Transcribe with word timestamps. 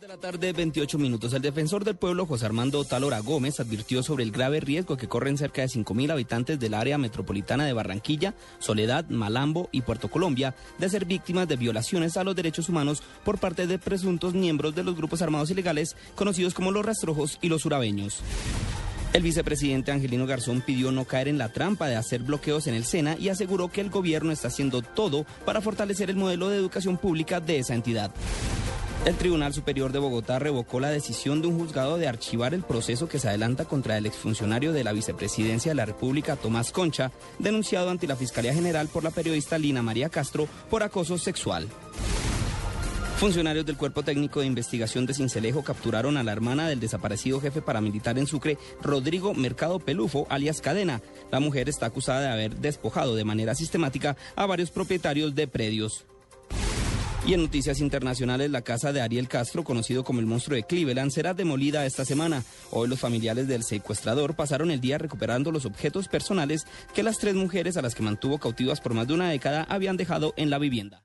de 0.00 0.08
la 0.08 0.16
tarde, 0.16 0.52
28 0.52 0.98
minutos. 0.98 1.32
El 1.34 1.42
defensor 1.42 1.84
del 1.84 1.94
pueblo, 1.94 2.26
José 2.26 2.46
Armando 2.46 2.84
Talora 2.84 3.20
Gómez, 3.20 3.60
advirtió 3.60 4.02
sobre 4.02 4.24
el 4.24 4.32
grave 4.32 4.58
riesgo 4.58 4.96
que 4.96 5.08
corren 5.08 5.38
cerca 5.38 5.62
de 5.62 5.68
5.000 5.68 6.10
habitantes 6.10 6.58
del 6.58 6.74
área 6.74 6.98
metropolitana 6.98 7.64
de 7.64 7.72
Barranquilla, 7.74 8.34
Soledad, 8.58 9.08
Malambo 9.08 9.68
y 9.70 9.82
Puerto 9.82 10.10
Colombia 10.10 10.54
de 10.78 10.88
ser 10.88 11.04
víctimas 11.04 11.46
de 11.46 11.56
violaciones 11.56 12.16
a 12.16 12.24
los 12.24 12.34
derechos 12.34 12.68
humanos 12.68 13.02
por 13.24 13.38
parte 13.38 13.66
de 13.66 13.78
presuntos 13.78 14.34
miembros 14.34 14.74
de 14.74 14.82
los 14.82 14.96
grupos 14.96 15.22
armados 15.22 15.50
ilegales 15.50 15.96
conocidos 16.16 16.54
como 16.54 16.72
los 16.72 16.84
rastrojos 16.84 17.38
y 17.40 17.48
los 17.48 17.64
urabeños. 17.64 18.20
El 19.12 19.22
vicepresidente 19.22 19.92
Angelino 19.92 20.26
Garzón 20.26 20.60
pidió 20.60 20.90
no 20.90 21.04
caer 21.04 21.28
en 21.28 21.38
la 21.38 21.52
trampa 21.52 21.86
de 21.86 21.94
hacer 21.94 22.22
bloqueos 22.22 22.66
en 22.66 22.74
el 22.74 22.84
SENA 22.84 23.16
y 23.16 23.28
aseguró 23.28 23.68
que 23.68 23.80
el 23.80 23.90
gobierno 23.90 24.32
está 24.32 24.48
haciendo 24.48 24.82
todo 24.82 25.24
para 25.44 25.60
fortalecer 25.60 26.10
el 26.10 26.16
modelo 26.16 26.48
de 26.48 26.56
educación 26.56 26.96
pública 26.96 27.38
de 27.38 27.58
esa 27.58 27.74
entidad. 27.74 28.10
El 29.06 29.16
Tribunal 29.16 29.52
Superior 29.52 29.92
de 29.92 29.98
Bogotá 29.98 30.38
revocó 30.38 30.80
la 30.80 30.88
decisión 30.88 31.42
de 31.42 31.48
un 31.48 31.58
juzgado 31.58 31.98
de 31.98 32.08
archivar 32.08 32.54
el 32.54 32.62
proceso 32.62 33.06
que 33.06 33.18
se 33.18 33.28
adelanta 33.28 33.66
contra 33.66 33.98
el 33.98 34.06
exfuncionario 34.06 34.72
de 34.72 34.82
la 34.82 34.92
Vicepresidencia 34.92 35.72
de 35.72 35.76
la 35.76 35.84
República, 35.84 36.36
Tomás 36.36 36.72
Concha, 36.72 37.12
denunciado 37.38 37.90
ante 37.90 38.06
la 38.06 38.16
Fiscalía 38.16 38.54
General 38.54 38.88
por 38.88 39.04
la 39.04 39.10
periodista 39.10 39.58
Lina 39.58 39.82
María 39.82 40.08
Castro 40.08 40.48
por 40.70 40.82
acoso 40.82 41.18
sexual. 41.18 41.68
Funcionarios 43.18 43.64
del 43.64 43.76
Cuerpo 43.76 44.02
Técnico 44.02 44.40
de 44.40 44.46
Investigación 44.46 45.06
de 45.06 45.14
Cincelejo 45.14 45.62
capturaron 45.62 46.16
a 46.16 46.24
la 46.24 46.32
hermana 46.32 46.68
del 46.68 46.80
desaparecido 46.80 47.40
jefe 47.40 47.62
paramilitar 47.62 48.18
en 48.18 48.26
Sucre, 48.26 48.58
Rodrigo 48.82 49.34
Mercado 49.34 49.78
Pelufo, 49.78 50.26
alias 50.30 50.60
Cadena. 50.60 51.00
La 51.30 51.40
mujer 51.40 51.68
está 51.68 51.86
acusada 51.86 52.22
de 52.22 52.32
haber 52.32 52.56
despojado 52.56 53.14
de 53.14 53.24
manera 53.24 53.54
sistemática 53.54 54.16
a 54.34 54.46
varios 54.46 54.70
propietarios 54.70 55.34
de 55.34 55.46
predios. 55.46 56.04
Y 57.26 57.32
en 57.32 57.40
noticias 57.40 57.80
internacionales, 57.80 58.50
la 58.50 58.60
casa 58.60 58.92
de 58.92 59.00
Ariel 59.00 59.28
Castro, 59.28 59.64
conocido 59.64 60.04
como 60.04 60.20
el 60.20 60.26
monstruo 60.26 60.56
de 60.56 60.64
Cleveland, 60.64 61.10
será 61.10 61.32
demolida 61.32 61.86
esta 61.86 62.04
semana. 62.04 62.44
Hoy 62.70 62.86
los 62.86 63.00
familiares 63.00 63.48
del 63.48 63.64
secuestrador 63.64 64.36
pasaron 64.36 64.70
el 64.70 64.82
día 64.82 64.98
recuperando 64.98 65.50
los 65.50 65.64
objetos 65.64 66.06
personales 66.06 66.66
que 66.94 67.02
las 67.02 67.16
tres 67.16 67.34
mujeres 67.34 67.78
a 67.78 67.82
las 67.82 67.94
que 67.94 68.02
mantuvo 68.02 68.36
cautivas 68.36 68.82
por 68.82 68.92
más 68.92 69.08
de 69.08 69.14
una 69.14 69.30
década 69.30 69.64
habían 69.70 69.96
dejado 69.96 70.34
en 70.36 70.50
la 70.50 70.58
vivienda. 70.58 71.04